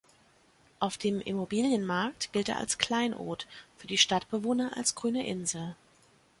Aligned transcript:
Auf 0.79 0.97
dem 0.97 1.21
Immobilienmarkt 1.21 2.33
gilt 2.33 2.49
er 2.49 2.57
als 2.57 2.79
Kleinod, 2.79 3.45
für 3.77 3.85
die 3.85 3.99
Stadtbewohner 3.99 4.75
als 4.75 4.95
„grüne 4.95 5.27
Insel“. 5.27 5.75